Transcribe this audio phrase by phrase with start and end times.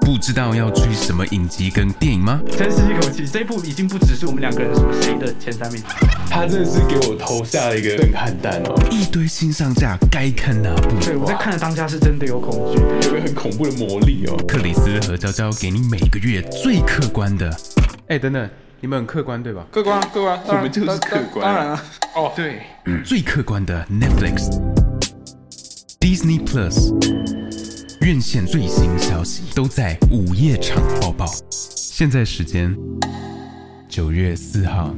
[0.00, 2.40] 不知道要追什么影集跟电影吗？
[2.56, 5.82] 深吸一口气，这一部已经不只是我们两个人说谁的前三名，
[6.30, 11.04] 他真的是给我投下了一个震撼弹哦，一堆新上架，该看哪部？
[11.04, 14.36] 对我在看的当下是真的有恐惧，有个很恐怖的魔力哦。
[14.46, 17.52] 克里斯和娇娇给你每个月最客观的。
[18.06, 18.48] 哎，等等，
[18.80, 19.66] 你们很客观对吧？
[19.72, 22.62] 客观，客观，我们就是客观当然啊，哦，对，
[23.04, 24.48] 最客观的 Netflix、
[25.98, 26.94] Disney Plus
[28.08, 31.26] 院线最新消息都在午夜场报报。
[31.50, 32.74] 现在时间
[33.86, 34.94] 九月四号。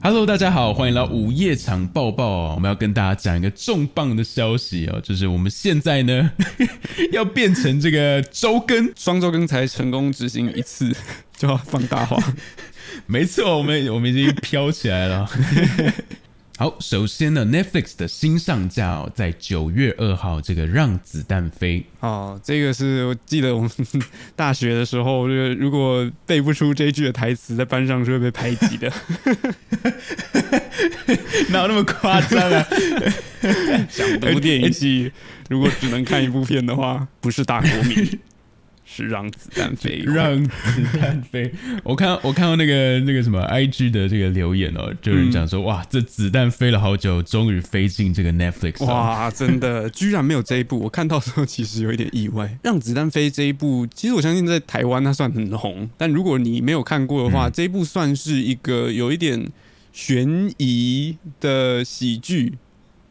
[0.00, 2.54] Hello，大家好，欢迎来到午夜场报报。
[2.54, 6.30] 我们要跟大家讲一个重磅的消息哦，就是我们现在呢
[7.12, 10.96] 要变成这个周更，双周更才成功执行一次
[11.36, 12.16] 就要放大化。
[13.04, 15.28] 没错，我们我们已经飘起来了。
[16.58, 23.70] 好，首先呢，Netflix 的新上架哦，在九月二号，这个《让子弹飞》哦，这个是我记得我们
[24.34, 28.90] 大学的时候，就是如果背不出这一句的台词，在班上是会被排挤的。
[31.52, 32.66] 哪有那么夸张啊？
[33.90, 35.12] 想读电影系，
[35.50, 38.18] 如果只能看一部片的话，不是大国民，
[38.96, 40.02] 是让子弹飞。
[40.06, 41.52] 让子弹飞。
[41.84, 48.84] 我看我看到那个那个什么 IG 的这个留言哦，就有人讲说，哇，这子弹飞了好久，终于飞进这个 Netflix。
[48.86, 52.58] 哇，真的，居然没有这一部，我看到的时候其实有一点意外。
[52.62, 59.46] 让子弹飞这一部，其实我相信在台湾它算很红，但如果你没有看过的话，这一部算是一个有一点
[59.92, 62.54] 悬疑的喜剧，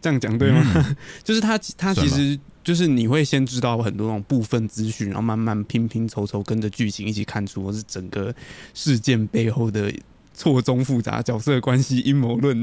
[0.01, 0.95] 这样讲对吗？
[1.23, 8.33] 就是它它其实就是你会先知道很多那种部分资讯，然后慢慢拼拼凑凑，跟着剧情一起看出我是整个
[8.73, 9.93] 事件背后的
[10.33, 12.59] 错综复杂角色关系、阴谋论。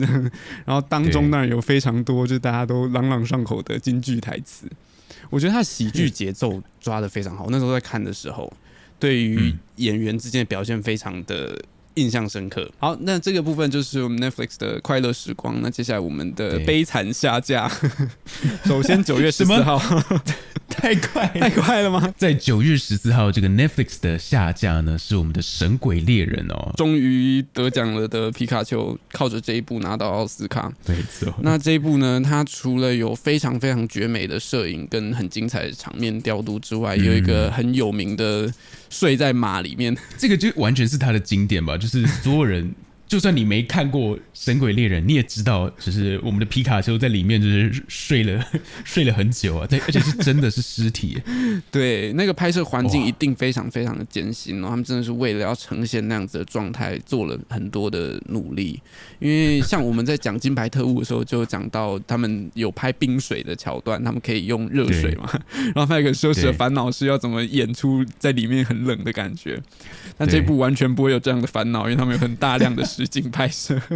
[0.66, 4.66] 然后当中当然有非常多就大家都朗朗上口的京剧台词。
[5.30, 7.46] 我觉得他喜剧节奏抓的非常好。
[7.48, 8.52] 那时候在看的时候，
[8.98, 11.56] 对于演员之间的表现非常的
[11.94, 12.70] 印象深刻。
[12.78, 15.60] 好，那这个部分就是我们 Netflix 的快乐时光。
[15.62, 17.70] 那接下来我们的悲惨下架，
[18.64, 19.80] 首先九月十四号，
[20.82, 22.12] 太快太快了吗？
[22.18, 26.74] 在九月十四号，这个 Netflix 的下架呢，是我们的《神鬼猎人》哦。
[26.76, 30.72] 终于得奖了的皮卡丘，靠着这一部拿到奥斯卡。
[30.86, 38.52] 没错，那这一部呢，它除了有非常非常绝美的摄影跟很精彩的场面调度之外，有一个很有名的
[38.90, 39.96] 睡在马里面。
[40.18, 42.74] 这个就完全是他的经典吧，就是所有人。
[43.12, 48.42] 就算你没看过《神鬼猎人》，你也知道，就是我们的皮卡丘在里面就是睡了
[48.86, 51.20] 睡了很久啊，对，而且是真的是尸体。
[51.70, 58.80] 对，那个拍摄环境一定非常非常的艰辛哦，他们真的是为了要呈现那样子的状态，做了很多的努力。
[59.18, 65.30] 因为像我们在讲《金牌特务》的时候，就讲到他们有拍冰水的桥段，他们可以用热水嘛，
[65.74, 69.60] 然后还有一个奢侈的烦恼是要怎么演出在里面很冷的感觉。
[70.16, 73.80] 但这部完全不会有这样的烦恼，因为他们有很大量的实景拍摄。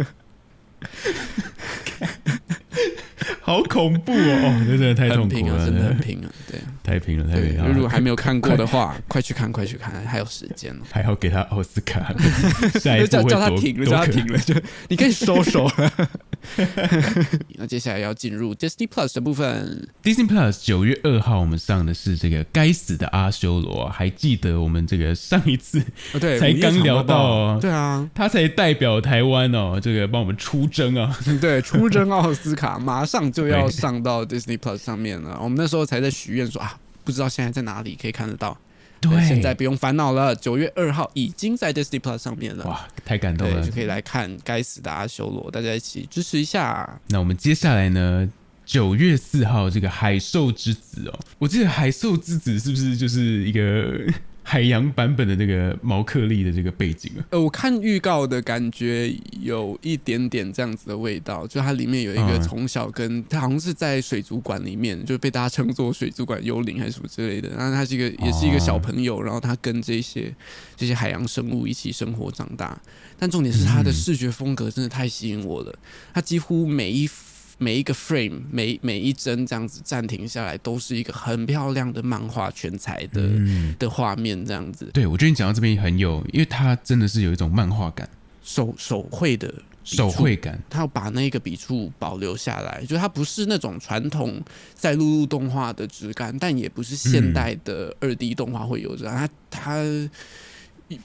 [3.41, 4.17] 好恐怖哦！
[4.17, 7.57] 哦，这真的太痛苦了，真的很拼啊，对太平了，太平。
[7.57, 7.67] 了。
[7.69, 10.81] 如果还没有看过的话，快去看，快去看，还有时间哦。
[10.91, 12.13] 还要给他奥斯卡，
[12.79, 14.53] 下一就叫叫他停了，叫他停了，就
[14.89, 16.09] 你可以收手了。
[17.55, 25.79] 那接下来要进入 Disney Plus 的部分，Disney Plus 九月二号，我们上的是这个《该死的阿修罗》，还记得我们这个上一次
[26.13, 31.17] 哦对，才刚聊到哦对啊，他才代表台湾哦，这个帮我们出征啊。
[31.41, 35.37] 对，出征奥斯卡 马上就要上到 Disney Plus 上面了。
[35.41, 38.57] 我们那时候才在许愿说啊，不知道现在在哪里可以看得到。
[38.99, 42.65] 对，现在不用烦恼了，九月二号已经在 Disney Plus 上面了。
[42.65, 43.71] 哇，太感动对，了就。
[43.71, 46.99] 可以来看《该死的阿修罗》，大家一起支持一下。
[47.07, 48.29] 那我们接下来呢？
[48.65, 54.05] 九月四号，这个海兽之子哦，我记得海兽之子是不是就是一个
[54.49, 57.19] 海洋版本的那个毛克利的这个背景啊？
[57.31, 67.49] 呃，我看预告的感觉有一点点这样子的味道，就它里面有一个嗯从小跟他好像是在水族馆里面，就被大家称作水族馆幽灵还是什么之类的。
[67.49, 70.33] 然后他是一个也是一个小朋友，然后他跟这些
[70.77, 72.79] 这些海洋生物一起生活长大。
[73.19, 75.77] 但重点是他的视觉风格真的太吸引我了，
[76.13, 77.09] 他几乎每一。
[77.57, 88.07] 每一个 frame，每每一帧这样子暂停下来，都是一个很漂亮的漫画全彩的、嗯，的画面，这样子对，我觉得你讲到这边很有，因为它真的是有一种漫画感、
[88.43, 89.51] 手手绘的
[89.83, 90.61] 手绘感。
[90.69, 94.39] 他要把那个笔触保留下来，就它不是那种传统
[94.75, 100.09] 在录入动画的质感，但也不是现代的二 D 动画会有这样，它它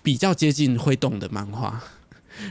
[0.02, 1.82] 比较接近会动的漫画。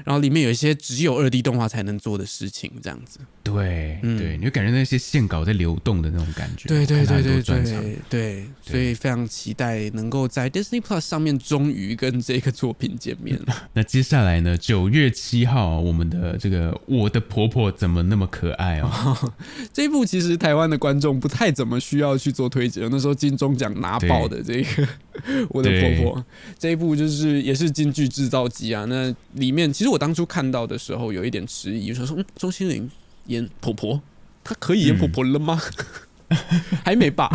[0.05, 3.19] 然后里面有一些只有二 D 动画才能做的事情，这样子。
[3.43, 6.67] 对、嗯对，你会感觉那些线稿在流动的那种感觉。
[6.69, 13.69] 对对对对对对，所以非常期待能够在 Disney Plus 上面终于跟这个作品见面了。
[13.73, 14.55] 那接下来呢？
[14.57, 19.31] 九月七号，我们的这个我的婆婆怎么那么可爱哦？
[19.73, 24.87] 这一部其实台湾的观众不太怎么需要去做推荐，那时候金钟奖拿爆的这个
[25.49, 26.25] 我的婆婆
[26.59, 28.85] 这一部就是也是京剧制造机啊。
[28.85, 32.89] 那里面其实我当初看到的时候有一点迟疑，就说嗯，钟欣凌
[33.27, 34.01] 演婆婆，
[34.43, 35.61] 她可以演婆婆了吗？
[36.85, 37.29] 还没吧，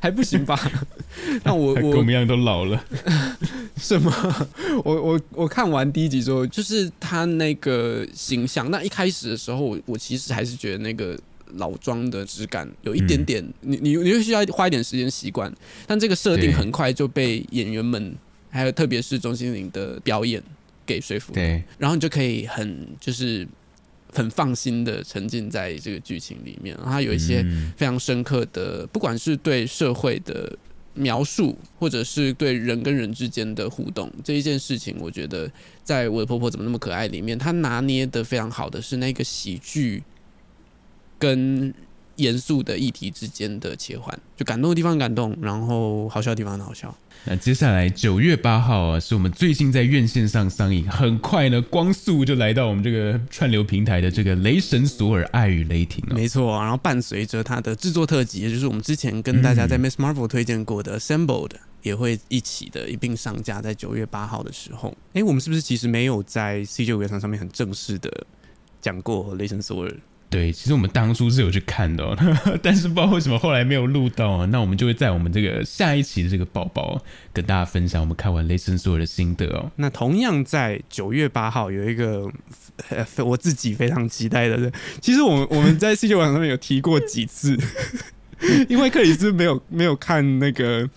[0.00, 0.58] 还不行吧？
[1.42, 2.84] 那我我跟我们一样都老了。
[3.76, 4.12] 什么？
[4.84, 8.70] 我我我看完第一集之后，就是她那个形象。
[8.70, 11.18] 那一开始的时候，我我其实还是觉得那个
[11.54, 15.52] 老妆的质感有一点点，你你你会需要花一点时间习惯。
[15.86, 18.14] 但这个设定很快就被演员们，
[18.50, 20.42] 还有特别是钟欣凌的表演
[20.86, 21.34] 给说服了。
[21.34, 23.46] 对，然后你就可以很就是
[24.12, 26.74] 很放心的沉浸在这个剧情里面。
[26.76, 30.56] 然后它有一些嗯非常深刻的，不管是对社会的
[30.94, 35.50] 描述，或者是对人跟人之间的互动这一件事情，我觉得
[35.84, 40.02] 在我的婆婆怎么那么可爱里面，她拿捏的非常好的是那个喜剧
[41.18, 41.74] 跟
[42.16, 46.94] 严肃的议题之间的切换，就感动的地方感动，然后好笑的地方很好笑。
[47.24, 56.14] 那接下来九月八号啊，是我们最近在院线上上映，很快呢，光速就来到我们这个串流平台的这个《雷神索尔：爱与雷霆》哦。
[56.14, 61.52] 没错，然后伴随着它的制作特辑，也就是我们之前跟大家在嗯 Miss Marvel 推荐过的 Assembled，
[61.82, 64.96] 也会一起的一并上架在九月八号的时候。
[65.14, 68.26] 哎，我们是不是其实没有在 C 九五月场上面很正式的
[68.80, 69.92] 讲过雷神索尔？
[70.28, 72.16] 对，其实我们当初是有去看的、哦，
[72.62, 74.46] 但是不知道为什么后来没有录到啊。
[74.46, 77.00] 那我们就会在我们这个下一期的这个宝宝
[77.32, 79.70] 跟大家分享我们看完《雷神所有》的心得哦。
[79.76, 82.30] 那同样在九月八号有一个
[82.88, 84.70] 呃我自己非常期待的，
[85.00, 87.56] 其实我们我们在 CJ 网上面有提过几次，
[88.68, 90.88] 因为克里斯没有没有看那个。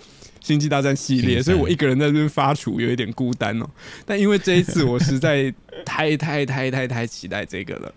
[0.41, 3.69] 星际大战系列，所以我一个人在这边发厨有一点孤单哦。
[4.05, 5.53] 但因为这一次我实在
[5.85, 7.93] 太太太太太期待这个了，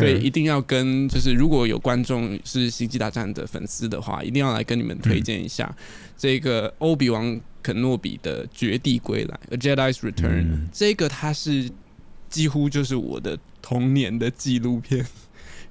[0.00, 5.74] 所以一定要跟就是如果有观众是星际大战的粉丝的话，一定要来跟你们推荐一下
[6.16, 10.68] 这个欧比王肯诺比的《绝地归来》（A Jedi's Return）、嗯。
[10.72, 11.70] 这个它是
[12.28, 15.06] 几乎就是我的童年的纪录片。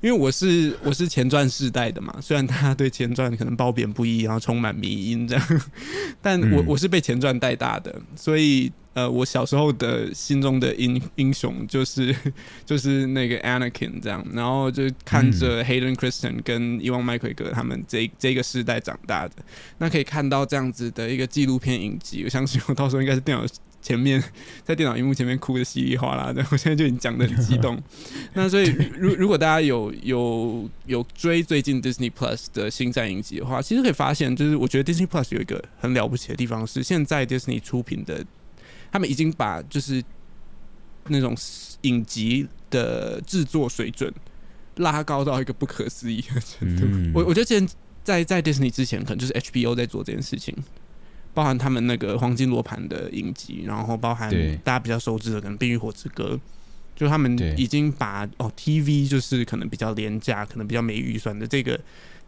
[0.02, 5.62] 因为我是我是前传世代的嘛，虽然大家对前传可能褒贬不一，然后充满迷因这样，
[6.22, 6.66] 但我嗯。
[6.70, 12.16] 我是被前传带大的，所以呃，我小时候的心中的英英雄就是
[12.66, 19.34] 就是那个 Anakin 这样，然后就看着 Hayden Christensen 跟伊万麦奎格他们这这个世代长大的，
[19.80, 23.44] 那可以看到这样子的一个纪录片影集，我相信我到时候应该是电脑
[23.82, 24.22] 前面
[24.64, 27.82] 在电脑荧幕前面哭的稀里哗啦的， 我现在就已经讲的很激动。
[28.34, 28.66] 那所以
[28.98, 38.26] 如如果大家有有有追最近 Disney Plus 的星战影集的话，其实可以发现，就是我觉得 Disney Plus 有一个很了不起的地方是，现在 Disney 出品的，
[38.92, 40.04] 他们已经把就是
[41.08, 41.36] 那种
[41.82, 44.14] 影集的制作水准
[44.76, 46.84] 拉高到一个不可思议的程度。
[46.86, 47.68] 嗯我我觉得之前
[48.04, 50.56] 在在 Disney 之前，可能就是 HBO 在做这件事情。
[51.40, 54.30] 包含他们那个黄金罗盘的影集，然后包含
[54.62, 56.38] 大家比较熟知的，可能《冰与火之歌》，
[56.98, 61.80] 就他们已经把哦 TV 就是可能比较廉价，可能比较没预算的这个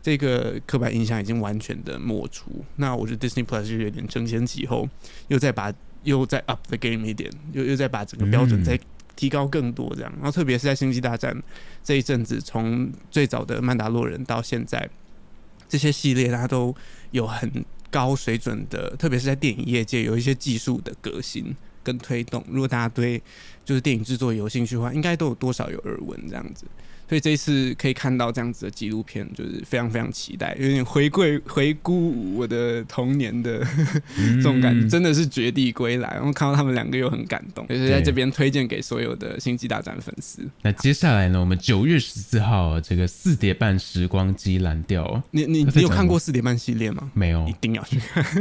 [0.01, 2.63] 这个刻板印象已经完全的抹除。
[2.77, 4.87] 那我觉得 Disney Plus 就有点承前启后，
[5.27, 8.79] 又再把又再 up the game 一点，又又再把整个标准嗯再
[9.17, 10.13] 提高更多这样。
[10.15, 11.37] 然后特别是在星际大战
[11.83, 14.89] 这一阵子，从最早的曼达洛人到现在，
[15.67, 16.73] 这些系列它都
[17.11, 22.43] 有很高水准的，特别是在电影业界有一些技术的革新跟推动。
[22.49, 23.21] 如果大家对
[23.63, 26.65] 就是电影制作有兴趣的话，应该都有多少有耳闻这样子。
[27.11, 33.59] 所以这一次可以看到这样子的纪录片，就是非常非常期待，有点回归回顾我的童年的
[34.15, 36.09] 这种感觉，嗯真的是绝地归来。
[36.11, 40.41] 然后看到他们两个又很感动，就是在这边推荐给所有的星际大战粉丝。
[40.61, 47.11] 那接下来呢，我们九月十四号这个四叠半时光机蓝调你你你有看过四点半系列吗？
[47.13, 47.53] 没有一？
[47.59, 48.23] 定要去看，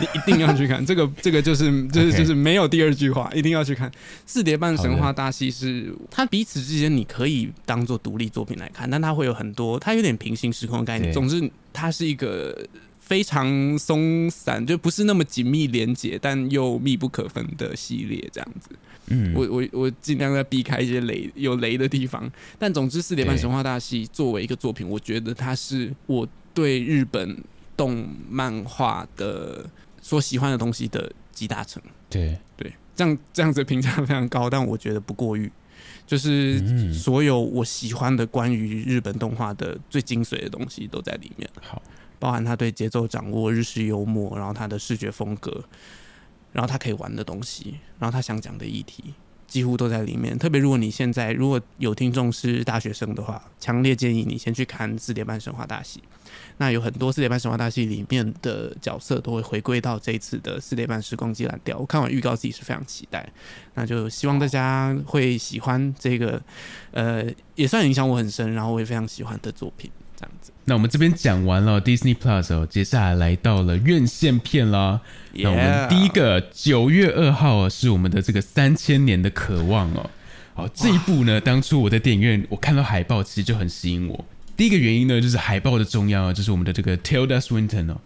[0.00, 0.84] 你一定要去看。
[0.84, 3.88] 这个这个就是就是就是没有第二句话，一定要去看。
[4.26, 11.12] 四叠半神话大戏是它彼此之间你可以当做独立作品来看，但它会有很多，它有点平行时空的概念。
[11.12, 12.66] 总之，它是一个
[12.98, 18.70] 非常松散，就不是那么紧密连接，但又密不可分的系列这样子。
[19.06, 27.36] 嗯，我我我尽量在避开一些雷有雷的地方，但总之，四点半神话大戏作为一个作品，我觉得它是我对日本
[27.76, 29.68] 动漫画的
[30.00, 31.82] 所喜欢的东西的集大成。
[32.08, 35.50] 对对，这样这样子评价非常高，但我觉得不过誉。
[36.06, 36.92] 就是嗯。
[36.92, 41.80] 所有我喜欢的关于日本动画的最精髓的东西都在里面，好，
[42.18, 45.64] 包含他对节奏掌握、日式幽默，然后他的视觉风格，
[46.52, 49.14] 然后他可以玩的东西，然后他想讲的议题，
[49.50, 50.38] 几乎都在里面。
[50.38, 56.00] 特别如果你现在如果有听众是大学生的话，强烈建议你先去看四点半神话大戏。
[56.58, 61.76] 那有很多四点半神话大戏里面的角色都会回归到这一次的四点半时光机蓝调。
[61.76, 63.28] 我看完预告自己是非常期待，
[63.74, 66.40] 那就希望大家会喜欢这个，
[66.92, 67.24] 呃，
[67.56, 70.52] 也算影响我很深，然后我也非常喜欢的作品，这样子。
[70.66, 75.00] 那我们这边讲完了 Disney Plus 哦，接下来来到了院线片啦。
[75.32, 80.10] 那我们第一个九月二号啊，是我们的这个三千年的渴望哦。
[80.52, 84.24] 好，这一部呢，当初我在电影院我看到海报，其实就很吸引我。
[84.56, 88.00] 第一个原因呢，就是海报的重要，就是我们的这个 Tilda Swinton 哦，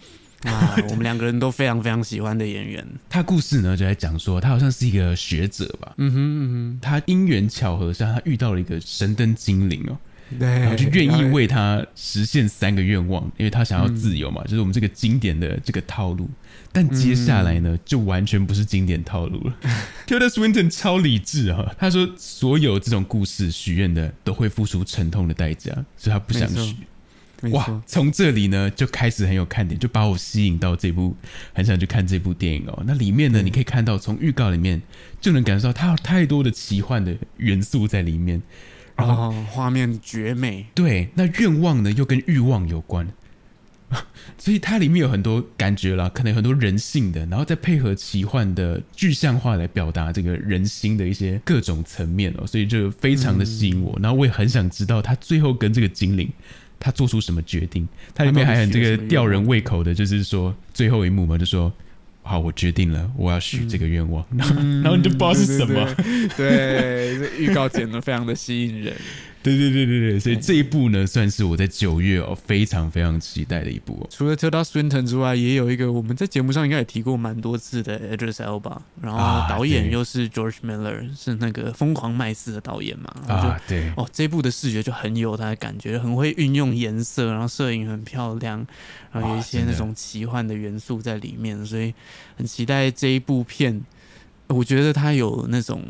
[0.45, 2.87] 啊， 我们两个人都非常非常喜欢的演员。
[3.11, 9.99] 他故事呢就在讲说，他好像是一个学者吧，嗯哼嗯他因缘巧合下，他遇到了一个神灯精灵哦，哼，
[10.39, 16.29] 对，然后就愿意为他实现三个愿望，因为他想要自由嘛，嗯就是我们这个经典的这个套路。
[16.73, 19.55] 但接下来呢，就完全不是经典套路了。
[20.09, 26.75] Tilda Swinton 超理智啊，他说所有这种故事许愿的都会付出沉痛的代价，所以他不想许。
[27.51, 31.15] 哇，，从这里呢就开始很有看点，就把我吸引到这部，
[31.53, 32.83] 很想去看这部电影哦。
[32.87, 34.81] 那里面呢，嗯你可以看到从预告里面
[35.21, 38.43] 就能感受到它有太多的奇幻的元素在里面。
[38.97, 43.09] 然后哦，画面绝美，对，那愿望呢又跟欲望有关，
[44.39, 53.99] 所以它里面有很多感觉啦，可能有很多人性的，然后再配合奇幻的具象化来表达这个人心的一些各种层面哦，所以就非常的吸引我。
[54.01, 56.31] 然后我也很想知道他最后跟这个精灵
[56.79, 57.89] 他做出什么决定。
[58.15, 61.73] 它里面还很这个吊人胃口的，就是说最后一幕嘛，就说。
[62.27, 68.97] 好，我决定了，我要许这个愿望，然后 然后你就不知道是什么，嗯对，这预告剪的非常的吸引人。
[69.45, 74.07] 对对对对对，所以这一部呢，算是我在九月哦非常非常期待的一部哦。
[74.11, 83.15] 除了 Tilda Swinton 之外，也有一个我们在节目上应该也提过蛮多次的 Idris Elba，然后导演又是 George Miller，是那个《疯狂麦斯》的导演嘛。
[83.29, 88.67] 啊，对，哦，这部的视觉就很有他的感觉，很会运用颜色，然后摄影很漂亮，
[89.13, 91.93] 然后有一些那种奇幻的元素在里面，所以
[92.37, 93.85] 很期待这一部片。
[94.47, 95.83] 我觉得它有那种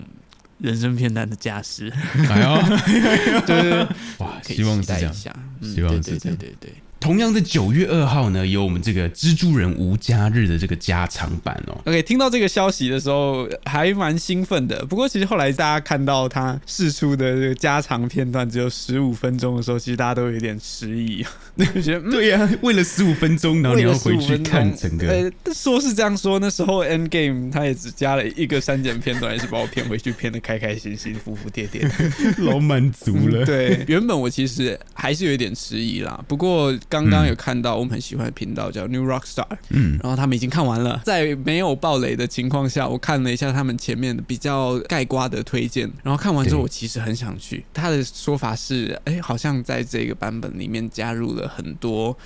[0.58, 1.92] 人生片段的驾驶，
[2.30, 3.80] 哎呦， 对，
[4.18, 5.00] 哇，可以希望是这样。
[5.00, 5.36] 期待一下。
[5.60, 6.74] 嗯希望对对是这样对对对。
[7.04, 11.78] 同样在九月二号呢，有我们这个蜘蛛人无家日的这个加长版哦。
[11.84, 14.82] OK，听到这个消息的时候还蛮兴奋的。
[14.86, 21.22] 不过其实后来大家看到他试出的这个加长片段只有十五分钟的时候，其实大家都有点迟疑，
[21.74, 31.90] 就觉得嗯对呀、为了十五分钟，然后你要回去为了15分钟看整个，呃，说是这样说，那时候 End Game 他也只加了一个删减片段，也是把我骗回去，骗的开开心心、服服帖帖的。
[32.50, 33.44] 老满足了。
[33.44, 47.64] 对，原本我其实还是有一点迟疑啦，不过刚刚有看到我们很喜欢的频道叫 New Rockstar，嗯，然后他们已经看完了，在没有暴雷的情况下，我看了一下他们前面的比较盖瓜的推荐，然后看完之后，我其实很想去。
[47.74, 52.16] 他的说法是，哎，好像在这个版本里面加入了很多。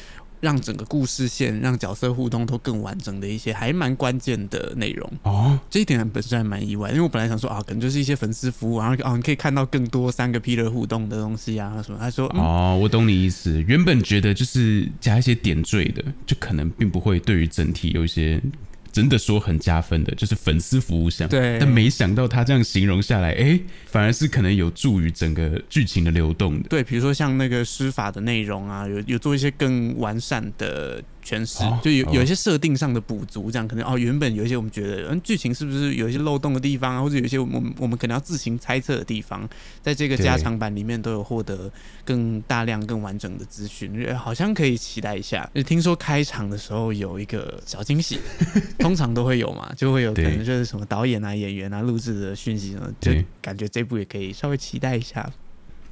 [0.40, 11.98] 让整个故事线、让角色互动都更完整的一些还蛮关键的内容，哦，这一点本身还蛮意外，因为我本来想说啊，可能就是一些粉丝服务，然后啊，你可以看到更多三个 Peter 互动的东西啊什么。
[11.98, 13.62] 他说，嗯，哦，我懂你意思。
[13.66, 18.40] 原本觉得就是加一些点缀的，就可能并不会对于整体有一些
[18.98, 21.28] 真的说很加分的，就是粉丝服务项。
[21.28, 26.68] 对但没想到他这样形容下来，哎，反而是可能有助于整个剧情的流动的。
[26.68, 39.48] 对，比如说像那个施法的内容啊，有有做一些更完善的诠释，哦就有哦有一些设定上的补足，这样可能哦，原本有一些我们觉得嗯剧情是不是有一些漏洞的地方啊，或者有一些我们我们可能要自行猜测的地方，
[39.82, 41.70] 在这个加长版里面都有获得
[42.04, 45.48] 更大量、更完整的资讯，呃好像可以期待一下。
[45.54, 48.20] 就听说开场的时候有一个小惊喜，
[48.78, 55.30] 通常都会有嘛，就会有可能就是什么导演啊、演员啊录制的讯息什么，就感觉这部也可以稍微期待一下。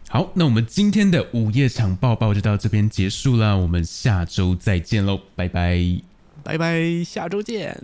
[0.08, 5.78] 好，那我们今天的午夜场报报就到这边结束了，我们下周再见喽，拜拜。
[6.42, 7.76] 拜拜，下周见。